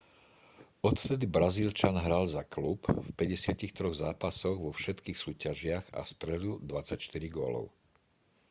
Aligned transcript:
odvtedy 0.81 1.27
brazílčan 1.29 1.93
hral 1.95 2.25
za 2.27 2.41
klub 2.43 2.85
v 2.89 3.05
53 3.19 3.73
zápasoch 4.05 4.57
vo 4.65 4.71
všetkých 4.79 5.13
súťažiach 5.23 5.85
a 5.93 6.01
strelil 6.13 6.55
24 6.59 6.97
gólov 7.37 7.65